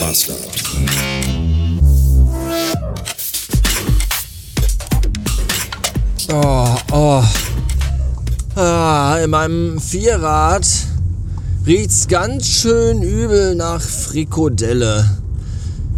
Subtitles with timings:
[0.00, 0.34] Master.
[6.30, 7.24] Oh, oh.
[8.54, 10.66] Ah, in meinem Vierrad
[11.66, 15.18] riecht's ganz schön übel nach Frikodelle.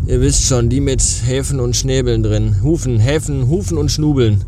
[0.07, 2.63] Ihr wisst schon, die mit Häfen und Schnäbeln drin.
[2.63, 4.45] Hufen, Häfen, Hufen und Schnubeln.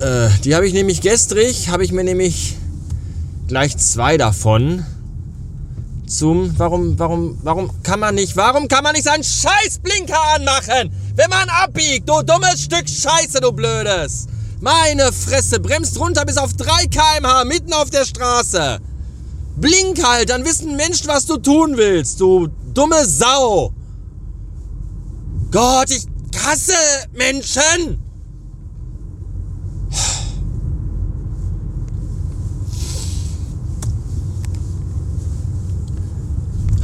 [0.00, 2.56] Äh, die habe ich nämlich gestrig, habe ich mir nämlich
[3.46, 4.84] gleich zwei davon
[6.10, 6.58] zum.
[6.58, 10.92] Warum, warum, warum kann man nicht, warum kann man nicht seinen Scheißblinker anmachen?
[11.14, 14.26] Wenn man abbiegt, du dummes Stück Scheiße, du Blödes!
[14.60, 18.78] Meine Fresse, bremst runter bis auf 3 km/h mitten auf der Straße.
[19.56, 23.72] Blink halt, dann wissen Menschen, was du tun willst, du dumme Sau.
[25.50, 26.06] Gott, ich
[26.36, 26.74] hasse
[27.12, 28.09] Menschen.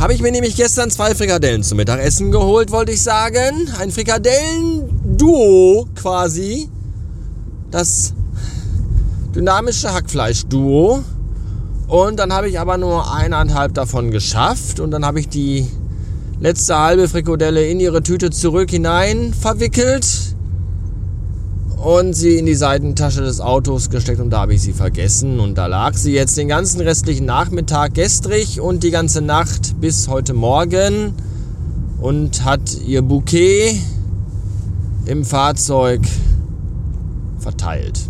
[0.07, 3.69] Habe ich mir nämlich gestern zwei Frikadellen zum Mittagessen geholt, wollte ich sagen.
[3.77, 6.69] Ein Frikadellen-Duo quasi.
[7.73, 8.15] Das
[9.35, 11.03] dynamische Hackfleisch-Duo.
[11.89, 14.79] Und dann habe ich aber nur eineinhalb davon geschafft.
[14.79, 15.67] Und dann habe ich die
[16.39, 20.36] letzte halbe Frikadelle in ihre Tüte zurück hinein verwickelt
[21.87, 25.39] und sie in die Seitentasche des Autos gesteckt und da habe ich sie vergessen.
[25.39, 30.09] Und da lag sie jetzt den ganzen restlichen Nachmittag gestrig und die ganze Nacht bis
[30.09, 31.15] heute Morgen
[32.01, 33.81] und hat ihr Bouquet
[35.05, 36.01] im Fahrzeug
[37.39, 38.01] verteilt.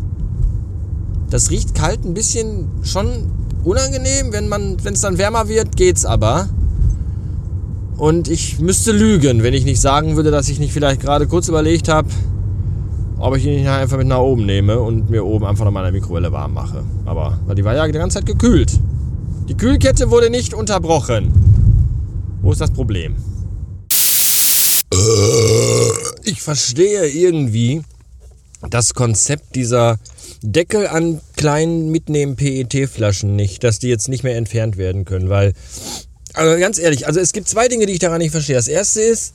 [1.28, 3.30] Das riecht kalt ein bisschen schon
[3.62, 6.48] unangenehm, wenn man, wenn es dann wärmer wird, geht's aber.
[7.98, 11.48] Und ich müsste lügen, wenn ich nicht sagen würde, dass ich nicht vielleicht gerade kurz
[11.48, 12.08] überlegt habe,
[13.18, 16.32] ob ich ihn einfach mit nach oben nehme und mir oben einfach nochmal eine Mikrowelle
[16.32, 16.84] warm mache.
[17.04, 18.78] Aber die war ja die ganze Zeit gekühlt.
[19.48, 21.32] Die Kühlkette wurde nicht unterbrochen.
[22.42, 23.16] Wo ist das Problem?
[26.24, 27.82] Ich verstehe irgendwie
[28.70, 29.98] das Konzept dieser
[30.42, 35.54] Deckel an kleinen mitnehmen PET-Flaschen nicht, dass die jetzt nicht mehr entfernt werden können, weil,
[36.34, 38.56] also ganz ehrlich, also es gibt zwei Dinge, die ich daran nicht verstehe.
[38.56, 39.34] Das erste ist,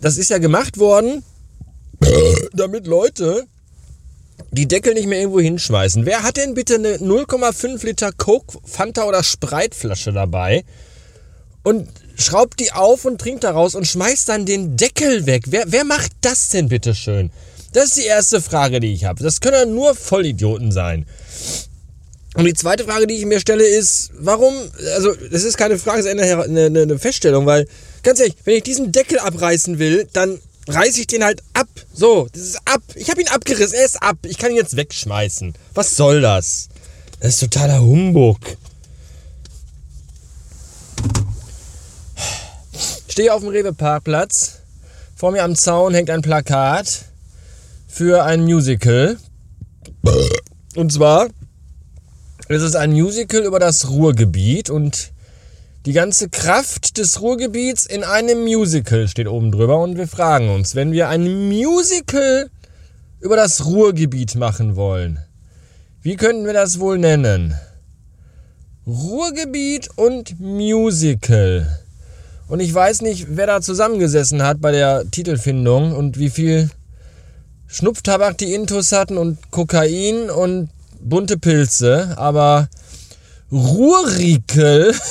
[0.00, 1.22] das ist ja gemacht worden,
[2.52, 3.46] damit Leute
[4.50, 6.06] die Deckel nicht mehr irgendwo hinschmeißen.
[6.06, 10.64] Wer hat denn bitte eine 0,5 Liter Coke, Fanta oder Spreitflasche dabei
[11.62, 15.44] und schraubt die auf und trinkt daraus und schmeißt dann den Deckel weg?
[15.48, 17.30] Wer, wer macht das denn bitte schön?
[17.72, 19.22] Das ist die erste Frage, die ich habe.
[19.22, 21.06] Das können nur Vollidioten sein.
[22.36, 24.54] Und die zweite Frage, die ich mir stelle, ist, warum,
[24.94, 27.66] also das ist keine Frage, es ist eine, eine, eine Feststellung, weil,
[28.02, 31.68] ganz ehrlich, wenn ich diesen Deckel abreißen will, dann reiße ich den halt ab.
[31.92, 32.82] So, das ist ab.
[32.94, 34.18] Ich habe ihn abgerissen, er ist ab.
[34.24, 35.54] Ich kann ihn jetzt wegschmeißen.
[35.74, 36.68] Was soll das?
[37.20, 38.38] Das ist totaler Humbug.
[43.08, 44.60] Stehe auf dem Rewe-Parkplatz.
[45.14, 47.04] Vor mir am Zaun hängt ein Plakat
[47.86, 49.16] für ein Musical.
[50.74, 51.28] Und zwar
[52.48, 55.12] ist es ein Musical über das Ruhrgebiet und
[55.86, 60.74] die ganze Kraft des Ruhrgebiets in einem Musical steht oben drüber und wir fragen uns,
[60.74, 62.48] wenn wir ein Musical
[63.20, 65.18] über das Ruhrgebiet machen wollen,
[66.00, 67.54] wie könnten wir das wohl nennen?
[68.86, 71.80] Ruhrgebiet und Musical.
[72.48, 76.70] Und ich weiß nicht, wer da zusammengesessen hat bei der Titelfindung und wie viel
[77.66, 80.70] Schnupftabak die Intus hatten und Kokain und
[81.00, 82.68] bunte Pilze, aber
[83.50, 84.94] Ruhrrikel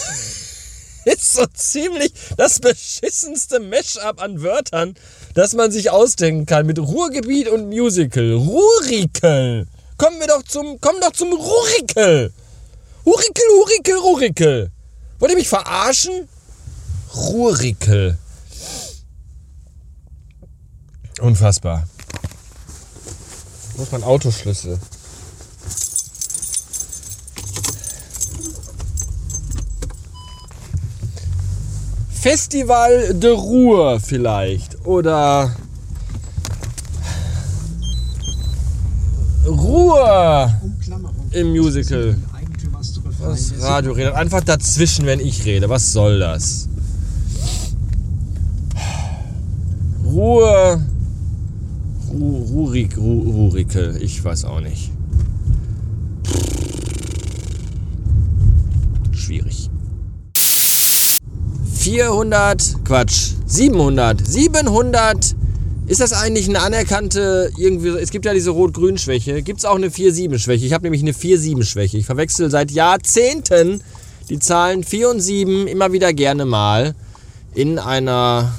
[1.06, 4.96] ist so ziemlich das beschissenste Mashup an Wörtern,
[5.34, 8.34] das man sich ausdenken kann mit Ruhrgebiet und Musical.
[8.34, 9.68] Ruhrikel.
[9.98, 12.32] Kommen wir doch zum, kommen doch zum Ruhrikel.
[13.06, 14.72] Hurikel, Hurikel, Ruhrikel.
[15.20, 16.28] Wollt ihr mich verarschen?
[17.16, 18.18] Ruhrikel.
[21.20, 21.88] Unfassbar.
[23.76, 24.80] Wo ist mein Autoschlüssel?
[32.24, 34.86] Festival de Ruhr vielleicht.
[34.86, 35.52] Oder
[39.46, 40.58] Ruhe
[41.32, 42.16] im Musical.
[43.20, 45.68] Das Radio redet einfach dazwischen, wenn ich rede.
[45.68, 46.70] Was soll das?
[50.06, 50.82] Ruhe.
[52.10, 53.98] Ru Rurik, Ru Rurike.
[54.00, 54.94] Ich weiß auch nicht.
[59.12, 59.70] Schwierig.
[61.84, 65.36] 400, Quatsch, 700, 700,
[65.86, 69.90] ist das eigentlich eine anerkannte, irgendwie, es gibt ja diese Rot-Grün-Schwäche, gibt es auch eine
[69.90, 70.66] 4-7-Schwäche?
[70.66, 71.98] Ich habe nämlich eine 4-7-Schwäche.
[71.98, 73.82] Ich verwechsel seit Jahrzehnten
[74.30, 76.96] die Zahlen 4 und 7 immer wieder gerne mal.
[77.56, 78.54] in einer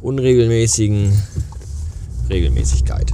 [0.00, 1.12] unregelmäßigen
[2.28, 3.12] Regelmäßigkeit.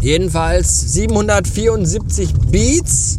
[0.00, 3.18] Jedenfalls 774 Beats.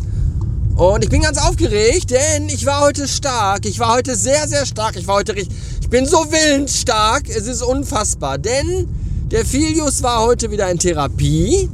[0.79, 3.65] Und ich bin ganz aufgeregt, denn ich war heute stark.
[3.65, 4.95] Ich war heute sehr, sehr stark.
[4.95, 5.57] Ich war heute richtig.
[5.81, 7.27] Ich bin so willensstark.
[7.27, 8.37] Es ist unfassbar.
[8.37, 8.87] Denn
[9.29, 11.69] der Filius war heute wieder in Therapie.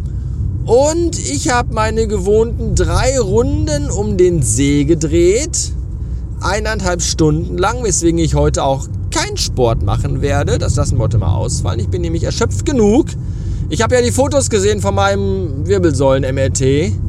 [0.66, 5.72] Und ich habe meine gewohnten drei Runden um den See gedreht.
[6.42, 10.58] Eineinhalb Stunden lang, weswegen ich heute auch keinen Sport machen werde.
[10.58, 11.80] Das lassen wir heute mal ausfallen.
[11.80, 13.10] Ich bin nämlich erschöpft genug.
[13.70, 17.05] Ich habe ja die Fotos gesehen von meinem Wirbelsäulen-MRT.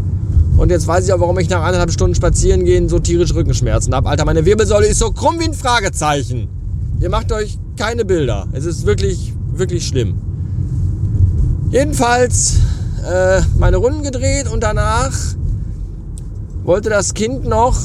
[0.56, 3.94] Und jetzt weiß ich auch, warum ich nach eineinhalb Stunden spazieren gehen so tierisch Rückenschmerzen
[3.94, 4.08] habe.
[4.08, 6.48] Alter, meine Wirbelsäule ist so krumm wie ein Fragezeichen.
[7.00, 8.46] Ihr macht euch keine Bilder.
[8.52, 10.14] Es ist wirklich, wirklich schlimm.
[11.70, 12.56] Jedenfalls
[13.06, 15.12] äh, meine Runden gedreht und danach
[16.64, 17.76] wollte das Kind noch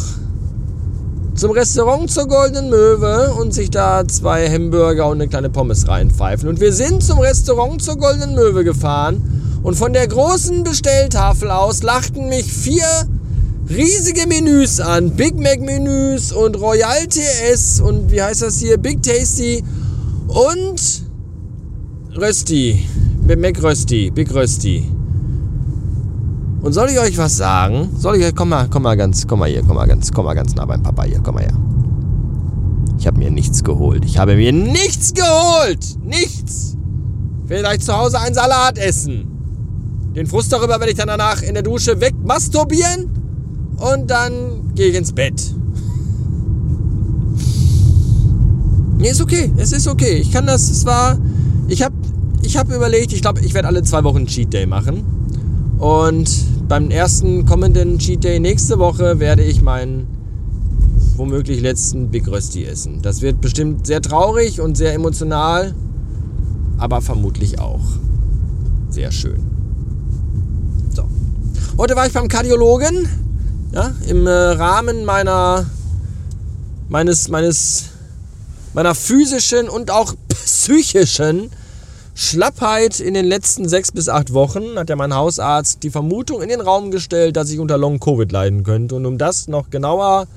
[1.36, 6.48] zum Restaurant zur Goldenen Möwe und sich da zwei Hamburger und eine kleine Pommes reinpfeifen.
[6.48, 11.84] Und wir sind zum Restaurant zur Goldenen Möwe gefahren und von der großen Bestelltafel aus
[11.84, 12.86] lachten mich vier
[13.70, 15.12] riesige Menüs an.
[15.12, 18.78] Big Mac Menüs und Royal TS und wie heißt das hier?
[18.78, 19.64] Big Tasty
[20.28, 21.06] und
[22.16, 22.86] Rösti.
[23.38, 24.12] Mac Rösti.
[24.12, 24.90] Big Rösti.
[26.62, 27.90] Und soll ich euch was sagen?
[27.98, 30.26] Soll ich euch, komm mal, komm mal ganz, komm mal hier, komm mal ganz, komm
[30.26, 31.58] mal ganz nah beim Papa hier, komm mal her.
[33.00, 34.06] Ich habe mir nichts geholt.
[34.06, 35.98] Ich habe mir nichts geholt.
[36.04, 36.78] Nichts.
[37.48, 39.31] Gleich zu Hause einen Salat essen.
[40.16, 43.10] Den Frust darüber werde ich dann danach in der Dusche wegmasturbieren
[43.78, 45.54] und dann gehe ich ins Bett.
[48.98, 49.52] Nee, ist okay.
[49.58, 50.18] Es ist okay.
[50.18, 51.18] Ich kann das, es war,
[51.68, 51.96] ich habe
[52.44, 55.04] ich hab überlegt, ich glaube, ich werde alle zwei Wochen Cheat Day machen.
[55.80, 56.30] Und
[56.68, 60.08] beim ersten kommenden Cheat Day nächste Woche werde ich meinen
[61.16, 63.02] womöglich letzten Big Rösti essen.
[63.02, 65.74] Das wird bestimmt sehr traurig und sehr emotional,
[66.78, 67.82] aber vermutlich auch
[68.90, 69.51] sehr schön.
[71.82, 73.10] Heute war ich beim Kardiologen,
[73.72, 75.66] ja, im äh, Rahmen meiner
[76.90, 77.86] meines meines
[78.76, 81.50] meiner physischen und auch psychischen
[82.14, 86.50] Schlappheit in den letzten sechs bis acht Wochen hat ja mein Hausarzt die Vermutung in
[86.50, 88.94] den Raum gestellt, dass ich unter Long-Covid leiden könnte.
[88.94, 90.28] Und um das noch genauer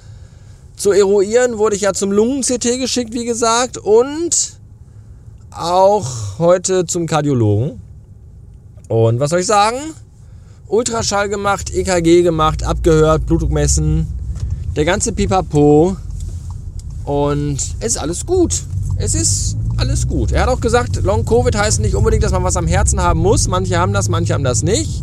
[0.77, 4.59] zu eruieren, wurde ich ja zum Lungen-CT geschickt, wie gesagt, und
[5.51, 7.83] auch heute zum Kardiologen.
[8.89, 9.77] Und was soll ich sagen?
[10.69, 14.07] Ultraschall gemacht, EKG gemacht, abgehört, Blutdruck messen,
[14.77, 15.97] der ganze Pipapo.
[17.05, 18.63] Und es ist alles gut.
[18.97, 20.33] Es ist alles gut.
[20.33, 23.21] Er hat auch gesagt, Long Covid heißt nicht unbedingt, dass man was am Herzen haben
[23.21, 23.49] muss.
[23.49, 25.03] Manche haben das, manche haben das nicht.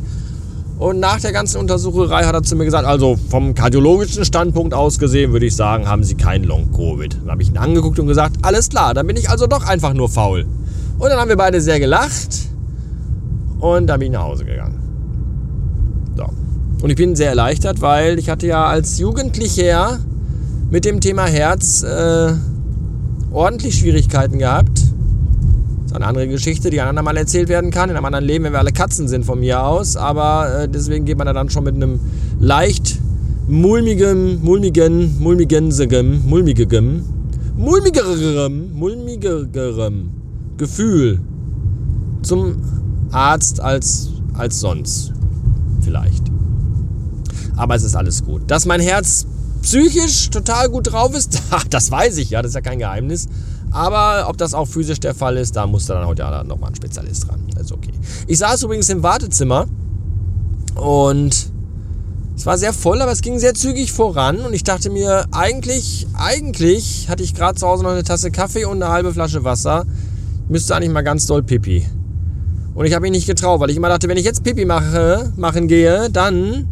[0.79, 4.97] Und nach der ganzen Untersucherei hat er zu mir gesagt, also vom kardiologischen Standpunkt aus
[4.97, 7.17] gesehen, würde ich sagen, haben Sie kein Long Covid.
[7.21, 9.93] Dann habe ich ihn angeguckt und gesagt, alles klar, dann bin ich also doch einfach
[9.93, 10.47] nur faul.
[10.97, 12.47] Und dann haben wir beide sehr gelacht
[13.59, 14.70] und dann bin ich nach Hause gegangen.
[16.81, 19.99] Und ich bin sehr erleichtert, weil ich hatte ja als Jugendlicher
[20.71, 22.33] mit dem Thema Herz äh,
[23.31, 24.79] ordentlich Schwierigkeiten gehabt.
[24.79, 27.89] Das ist eine andere Geschichte, die ein andermal erzählt werden kann.
[27.89, 29.95] In einem anderen Leben, wenn wir alle Katzen sind von mir aus.
[29.95, 31.99] Aber äh, deswegen geht man da dann schon mit einem
[32.39, 32.97] leicht
[33.47, 37.03] mulmigen, mulmigen, mulmigensegem, mulmigegem,
[37.57, 40.09] mulmigerem, mulmigerem
[40.57, 41.19] Gefühl
[42.23, 42.55] zum
[43.11, 45.11] Arzt als, als sonst.
[45.81, 46.30] Vielleicht.
[47.61, 48.41] Aber es ist alles gut.
[48.49, 49.27] Dass mein Herz
[49.61, 51.39] psychisch total gut drauf ist,
[51.69, 53.27] das weiß ich ja, das ist ja kein Geheimnis.
[53.69, 57.27] Aber ob das auch physisch der Fall ist, da muss dann heute nochmal ein Spezialist
[57.27, 57.45] dran.
[57.59, 57.91] Ist okay.
[58.25, 59.67] Ich saß übrigens im Wartezimmer
[60.73, 61.51] und
[62.35, 66.07] es war sehr voll, aber es ging sehr zügig voran und ich dachte mir, eigentlich,
[66.15, 69.85] eigentlich hatte ich gerade zu Hause noch eine Tasse Kaffee und eine halbe Flasche Wasser.
[70.49, 71.85] Müsste eigentlich mal ganz doll Pipi.
[72.73, 75.31] Und ich habe mich nicht getraut, weil ich immer dachte, wenn ich jetzt Pipi mache,
[75.37, 76.65] machen gehe, dann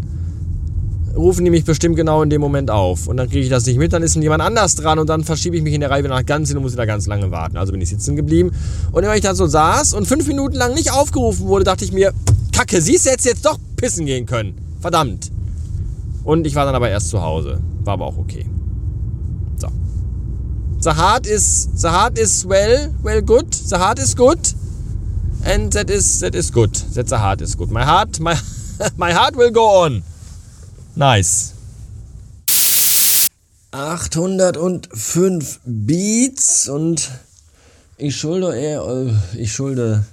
[1.20, 3.08] rufen die mich bestimmt genau in dem Moment auf.
[3.08, 5.56] Und dann kriege ich das nicht mit, dann ist jemand anders dran und dann verschiebe
[5.58, 7.58] ich mich in der Reihe nach ganz hin und muss wieder ganz lange warten.
[7.58, 8.52] Also bin ich sitzen geblieben.
[8.92, 11.92] Und wenn ich da so saß und fünf Minuten lang nicht aufgerufen wurde, dachte ich
[11.92, 12.14] mir,
[12.54, 14.58] Kacke, siehst du jetzt jetzt doch pissen gehen können.
[14.80, 15.32] Verdammt.
[16.24, 17.60] Und ich war dann aber erst zu Hause.
[17.84, 18.46] War aber auch okay.
[19.58, 19.68] So.
[20.80, 23.54] The heart is, the heart is well, well good.
[23.54, 24.40] The heart is good.
[25.44, 26.74] And that is, that is good.
[26.96, 27.72] That the heart is good.
[27.72, 28.36] My heart, my,
[28.98, 30.04] my heart will go on.
[31.00, 31.56] Nice.
[33.72, 37.10] 805 Beats und
[37.96, 40.04] ich schulde eher, äh, ich schulde,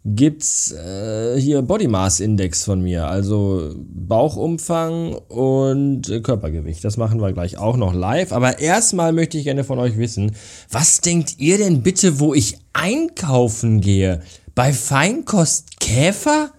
[0.06, 6.84] gibt's äh, hier Body Mass Index von mir, also Bauchumfang und Körpergewicht.
[6.84, 8.32] Das machen wir gleich auch noch live.
[8.32, 10.32] Aber erstmal möchte ich gerne von euch wissen,
[10.72, 14.22] was denkt ihr denn bitte, wo ich einkaufen gehe?
[14.56, 16.51] Bei Feinkost Käfer?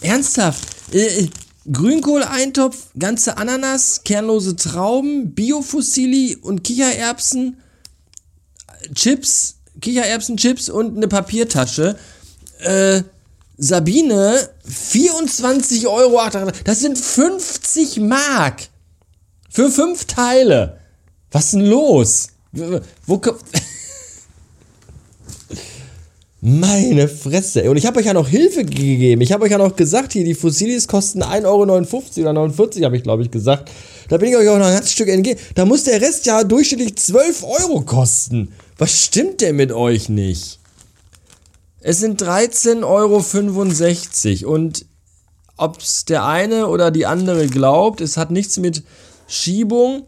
[0.00, 0.94] Ernsthaft?
[0.94, 1.28] Äh, äh
[1.70, 7.58] Grünkohleintopf, ganze Ananas, kernlose Trauben, Biofusilli und Kichererbsen,
[8.94, 11.96] Chips, Kichererbsen-Chips und eine Papiertasche
[12.62, 13.02] äh,
[13.58, 16.20] Sabine 24,88 Euro.
[16.64, 18.68] Das sind 50 Mark.
[19.50, 20.78] Für fünf Teile.
[21.30, 22.28] Was ist denn los?
[23.06, 23.20] Wo
[26.40, 27.70] Meine Fresse.
[27.70, 29.20] Und ich habe euch ja noch Hilfe gegeben.
[29.20, 32.96] Ich habe euch ja noch gesagt, hier die Fossilis kosten 1,59 Euro oder 49, habe
[32.96, 33.70] ich glaube ich gesagt.
[34.08, 35.38] Da bin ich euch auch noch ein ganzes Stück entgegen.
[35.54, 38.52] Da muss der Rest ja durchschnittlich 12 Euro kosten.
[38.76, 40.58] Was stimmt denn mit euch nicht?
[41.84, 44.86] Es sind 13,65 Euro und
[45.56, 48.84] ob es der eine oder die andere glaubt, es hat nichts mit
[49.26, 50.04] Schiebung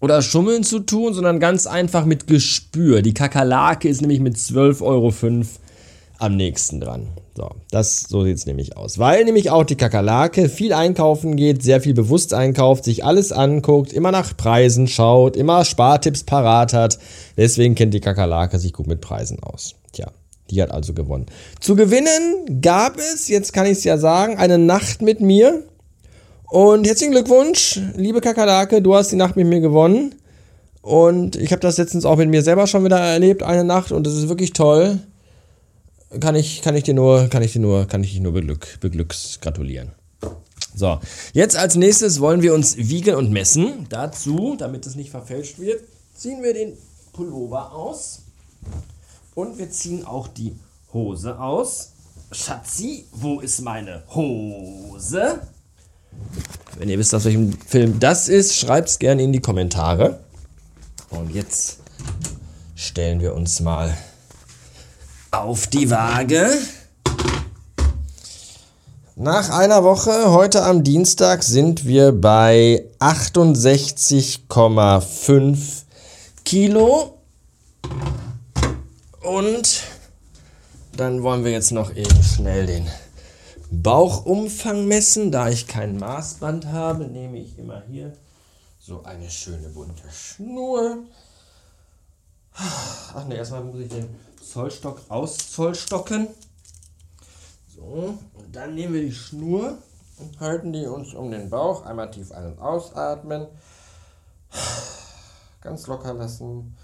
[0.00, 3.02] oder Schummeln zu tun, sondern ganz einfach mit Gespür.
[3.02, 5.12] Die Kakerlake ist nämlich mit 12,05 Euro
[6.18, 7.06] am nächsten dran.
[7.36, 8.98] So, das, so sieht es nämlich aus.
[8.98, 13.92] Weil nämlich auch die Kakerlake viel einkaufen geht, sehr viel bewusst einkauft, sich alles anguckt,
[13.92, 16.98] immer nach Preisen schaut, immer Spartipps parat hat.
[17.36, 19.76] Deswegen kennt die Kakerlake sich gut mit Preisen aus.
[19.92, 20.10] Tja,
[20.50, 21.26] die hat also gewonnen.
[21.60, 25.62] Zu gewinnen gab es, jetzt kann ich es ja sagen, eine Nacht mit mir.
[26.50, 30.14] Und herzlichen Glückwunsch, liebe Kakerlake, du hast die Nacht mit mir gewonnen.
[30.80, 34.06] Und ich habe das letztens auch mit mir selber schon wieder erlebt, eine Nacht, und
[34.06, 34.98] das ist wirklich toll.
[36.20, 38.78] Kann ich, kann ich dir nur, kann ich dir nur, kann ich dich nur beglück,
[38.80, 39.92] beglücks gratulieren.
[40.74, 40.98] So,
[41.34, 43.86] jetzt als nächstes wollen wir uns wiegen und messen.
[43.90, 45.82] Dazu, damit es nicht verfälscht wird,
[46.14, 46.72] ziehen wir den
[47.12, 48.22] Pullover aus.
[49.34, 50.56] Und wir ziehen auch die
[50.92, 51.92] Hose aus.
[52.32, 55.40] Schatzi, wo ist meine Hose?
[56.76, 60.18] Wenn ihr wisst, aus welchem Film das ist, schreibt es gerne in die Kommentare.
[61.10, 61.78] Und jetzt
[62.74, 63.96] stellen wir uns mal
[65.30, 66.48] auf die Waage.
[69.16, 75.58] Nach einer Woche, heute am Dienstag, sind wir bei 68,5
[76.44, 77.17] Kilo.
[79.28, 79.82] Und
[80.96, 82.88] dann wollen wir jetzt noch eben schnell den
[83.70, 85.30] Bauchumfang messen.
[85.30, 88.16] Da ich kein Maßband habe, nehme ich immer hier
[88.78, 91.04] so eine schöne bunte Schnur.
[92.54, 94.08] Ach ne, erstmal muss ich den
[94.42, 96.28] Zollstock auszollstocken.
[97.76, 99.76] So, und dann nehmen wir die Schnur
[100.16, 101.84] und halten die uns um den Bauch.
[101.84, 103.46] Einmal tief ein- und ausatmen.
[105.60, 106.74] Ganz locker lassen.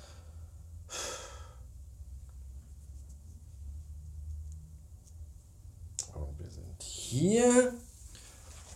[7.15, 7.73] Hier.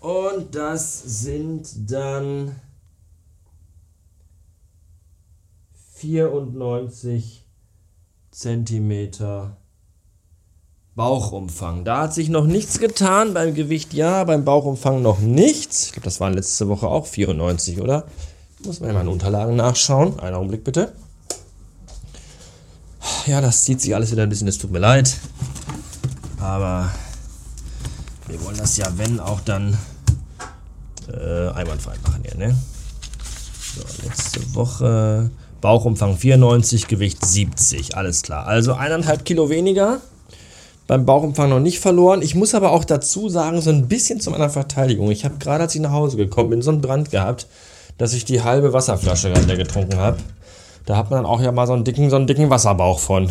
[0.00, 2.54] Und das sind dann
[5.96, 7.44] 94
[8.30, 9.56] Zentimeter
[10.94, 11.84] Bauchumfang.
[11.84, 13.34] Da hat sich noch nichts getan.
[13.34, 15.86] Beim Gewicht ja, beim Bauchumfang noch nichts.
[15.86, 18.06] Ich glaube, das waren letzte Woche auch 94, oder?
[18.64, 20.18] Muss man in meinen Unterlagen nachschauen.
[20.20, 20.92] Einen Augenblick bitte.
[23.26, 24.48] Ja, das zieht sich alles wieder ein bisschen.
[24.48, 25.16] Es tut mir leid.
[26.40, 26.90] Aber
[28.28, 29.76] wir wollen das ja, wenn, auch dann
[31.08, 32.56] äh, einwandfrei machen hier, ne?
[33.74, 35.30] So, letzte Woche
[35.60, 38.46] Bauchumfang 94, Gewicht 70, alles klar.
[38.46, 40.00] Also eineinhalb Kilo weniger.
[40.86, 42.22] Beim Bauchumfang noch nicht verloren.
[42.22, 45.10] Ich muss aber auch dazu sagen, so ein bisschen zu meiner Verteidigung.
[45.10, 47.46] Ich habe gerade, als ich nach Hause gekommen bin, so einen Brand gehabt,
[47.98, 50.18] dass ich die halbe Wasserflasche gerade getrunken habe.
[50.86, 53.30] Da hat man dann auch ja mal so einen dicken, so einen dicken Wasserbauch von.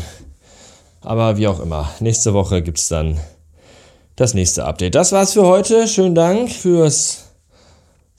[1.01, 1.89] Aber wie auch immer.
[1.99, 3.19] Nächste Woche gibt es dann
[4.17, 4.95] das nächste Update.
[4.95, 5.88] Das war's für heute.
[5.88, 7.25] Schönen Dank fürs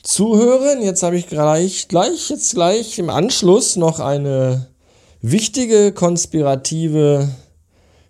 [0.02, 0.80] Zuhören.
[0.80, 4.68] Jetzt habe ich gleich, gleich, jetzt gleich im Anschluss noch eine
[5.20, 7.28] wichtige konspirative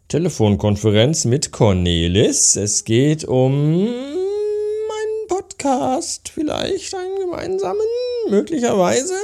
[0.08, 2.56] Telefonkonferenz mit Cornelis.
[2.56, 7.80] Es geht um meinen Podcast, vielleicht einen gemeinsamen,
[8.28, 9.14] möglicherweise.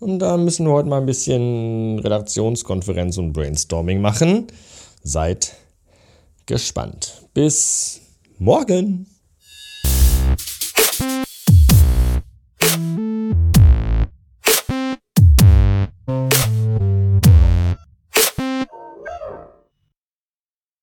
[0.00, 4.48] Und da müssen wir heute mal ein bisschen Redaktionskonferenz und Brainstorming machen.
[5.04, 5.54] Seid
[6.46, 7.23] gespannt.
[7.34, 8.00] Bis
[8.38, 9.06] morgen.